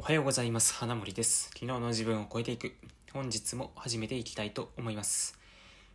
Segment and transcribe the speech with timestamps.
[0.00, 0.72] おはようございます。
[0.72, 1.50] 花森です。
[1.52, 2.72] 昨日の自分を超えていく。
[3.12, 5.38] 本日も始めていきたいと思います。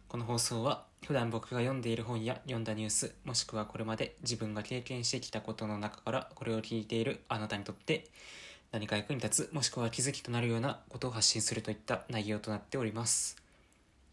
[0.07, 8.05] この放送は普段僕が読んでいる本や読んだニュースもしくはこれまで自分が経験してきたことの中からこれを聞いているあなたにとって
[8.71, 13.37] 何か役に立つもしくは気づきとなるようなことを発信するといった内容となっております。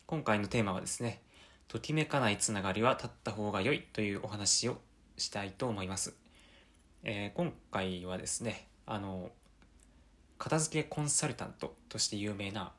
[0.07, 1.21] 今回のテーマはですね
[1.69, 4.79] ときめかないつながりは立った方が良いというお話を
[5.19, 6.15] したいと思います、
[7.05, 9.31] えー、今回はですねあの
[10.43, 12.73] 片付けコンサルタントとして有名な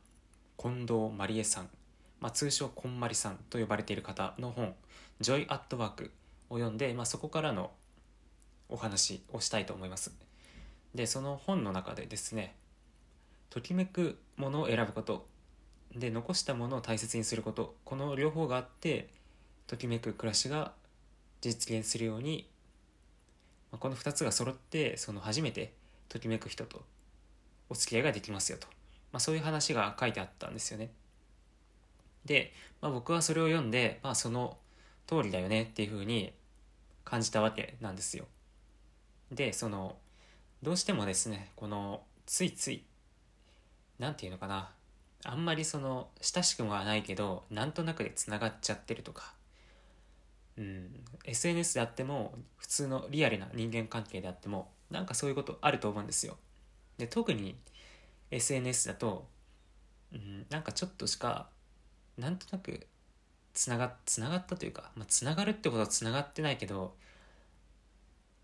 [0.58, 1.70] 近藤まりえさん、
[2.20, 4.76] まあ、通称こんまりさんと呼ばれている方の本
[5.22, 6.12] 「ジョイ・アット・ワーク」
[6.52, 7.72] を読んで、まあ、そこからの
[8.68, 10.12] お話をしたいと思います。
[10.94, 12.54] でその本の中でですね
[13.50, 15.26] ときめくものを選ぶこと。
[15.96, 17.78] で残したものを大切にすること。
[17.86, 19.08] この両方があって
[19.68, 20.74] ときめく暮らしが
[21.40, 22.50] 実現するように
[23.72, 25.72] まこの2つが揃ってその初めて
[26.10, 26.84] ときめく人と
[27.70, 28.68] お付き合いができますよと、
[29.12, 30.92] まあ、そういう話が書いてあったんですよね。
[32.26, 34.58] で、まあ、僕はそれを読んで、まあ、その
[35.08, 36.34] 通りだよねっていうふうに
[37.04, 38.26] 感じたわけなんですよ。
[39.32, 39.98] でその
[40.62, 42.84] どうしてもですねこのついつい
[44.00, 44.72] 何て言うのかな
[45.26, 49.34] あんまりその親しくもはないけどなんとなくでつながっちゃってるとか、
[50.58, 50.90] うん、
[51.26, 56.38] SNS であっても普通のリアルな人間関係であってもなんかそういうことあると思うんですよ。
[56.98, 57.56] で特に
[58.32, 59.28] SNS だと、
[60.14, 61.50] うん、なんかちょっとしか
[62.18, 62.88] なんとなく
[63.54, 66.96] つながつながったというか、まあ、つながるってことはつながってないけど、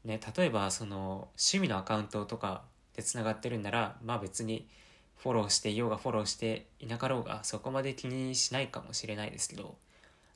[0.06, 2.64] ね、例えばその趣味のアカウントとか
[2.96, 4.68] でつながってるんならまあ別に
[5.18, 9.76] フォローしていようがフォローしていなかろうがそこまで気にしないかもしれないですけど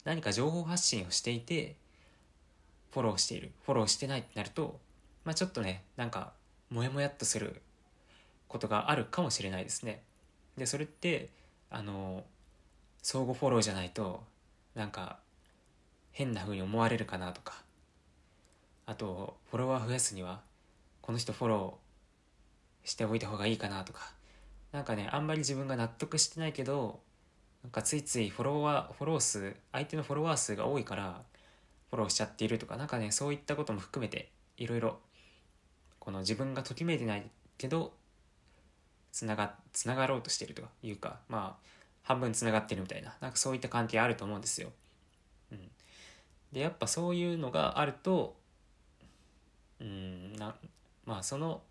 [0.03, 1.75] 何か情報発信をしていて
[2.91, 4.80] フォローしているフォローしてないってなると
[5.23, 6.34] まあちょっとねなんか
[6.69, 7.61] モヤモヤっとする
[8.54, 10.04] ことがあるかもしれないですね。
[10.58, 11.30] でそれって
[11.72, 12.23] あの
[13.02, 14.23] 相互フォローじゃないと
[14.76, 15.18] なんか
[16.12, 17.62] 変な風に思われるかなとか。
[18.86, 20.41] あとフォロワー増やすには
[21.02, 24.14] この人フォローしておいた方がいいかなとか。
[24.72, 27.00] なんかねあんまり自分が納得してないけど
[27.64, 31.22] なんかついついフォロワーフォロー数相手のフォロワー数が多いから
[31.90, 32.78] フォローしちゃっているとか。
[32.78, 35.00] 何かねそういったことも含めていろいろ
[36.00, 37.24] この自分がときめいてない
[37.58, 37.94] けど
[39.13, 41.69] つながつながろうとしてるというかまあ
[42.01, 44.69] 半分つながってるみたいななんかそういった関係あると思うんですよ。
[45.51, 45.59] うん、
[46.51, 48.35] でやっぱそういうのがあると
[49.79, 50.56] うんな
[51.06, 51.62] まあその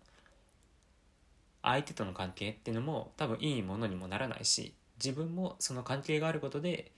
[1.61, 6.91] 相手との関係っていうのも多分いいものにもならないし自分もその関係があることで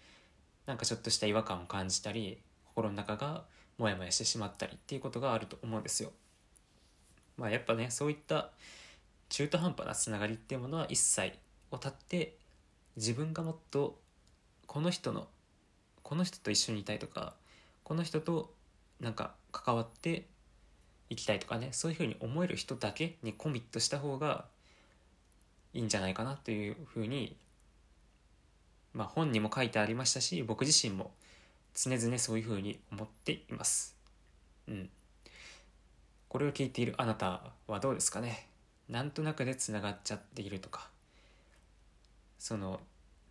[0.67, 3.43] なんかちょっとした違和感を感じたり心の中が
[3.79, 6.11] モヤモヤしてしまったりっていうことがあると思うんですよ。
[7.37, 8.51] まあやっぱねそういった
[9.29, 11.33] 中途半端なつながりっていうものは一切
[11.71, 12.37] を絶って
[12.95, 13.97] 自分がもっと
[14.67, 15.27] この人の
[16.03, 17.33] この人と一緒にいたいとか
[17.83, 18.53] この人と
[18.99, 20.25] なんか関わって
[21.09, 24.45] いきたいとかねそういうふうに思える人だけにコミットした方が
[25.73, 27.35] いいんじゃないかなというふうに
[28.93, 31.11] まあ本にも書いてありましたし僕自身も
[31.73, 33.95] 常々そういうふうに思っています。
[34.67, 34.89] うん。
[36.29, 38.47] これを聞いているあなたはどうですかね？
[38.89, 40.89] なんとなくでつながっちゃっているとか
[42.37, 42.79] その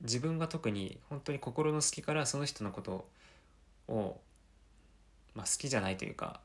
[0.00, 3.08] 自分が特に本当に心の好きからその人のこと
[3.88, 4.18] を、
[5.34, 6.40] まあ、好きじゃないというか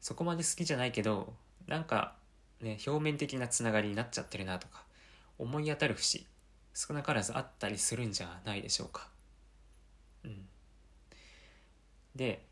[0.00, 1.32] そこまで好きじゃないけど
[1.66, 2.14] なんか
[2.60, 4.82] ね表面的なつながりになっちゃってるなとか
[5.38, 6.26] 思い当たる節
[6.74, 9.08] 少なからずあったりするんじゃないでしょうか。
[10.24, 10.46] うん、
[12.14, 12.44] で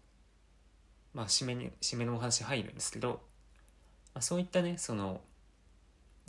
[1.15, 3.21] まあ締めに締めのお話入るんですけど、
[4.15, 5.21] まあ、そういったねその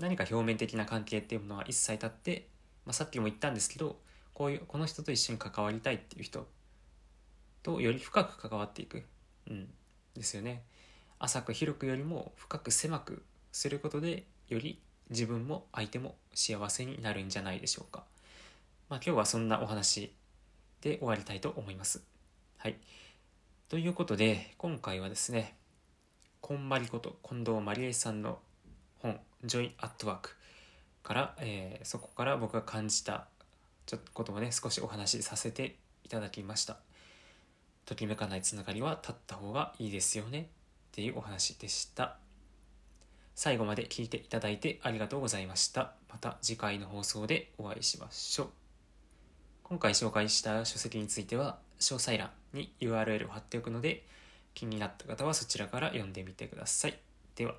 [0.02, 2.48] 何か表面的な関係っていうものは一切立って、
[2.86, 3.98] まあ、さっきも言ったんですけど
[4.34, 6.48] こういうこの人と一緒に関わりたいっていう人
[7.64, 9.04] とより深く関わっていく、
[9.50, 9.68] うん、
[10.16, 10.64] ですよね。
[11.20, 14.82] 浅く広くよりも深く狭くすることでより
[15.12, 18.04] 自分も相手も幸せになるんじゃないでしょうか、
[18.90, 20.16] まあ、今日はそんなお話
[20.82, 22.02] で終わりたいと思います。
[22.58, 22.78] はい。
[23.70, 25.56] ということで今回はですね
[26.42, 28.40] こんまりこと近藤麻理恵さんの
[29.46, 30.36] 「Joy at Work」
[31.04, 33.28] から、えー、そこから僕が感じた
[33.86, 36.78] ちょっとことをね少しお話しさせていただきました。
[37.86, 40.50] ときめかないつながりは絶った方がいいですよね。
[40.92, 42.18] っていうお話でした。
[43.36, 45.94] 最後まで聞いていただいてありがとうございました。
[46.10, 48.50] また次回の放送でお会いしましょう。
[49.64, 54.06] 今回紹介した書籍については詳細欄に URL を貼っておくので
[54.54, 57.00] 気になった方はそちらから読んでみてください。
[57.36, 57.56] では。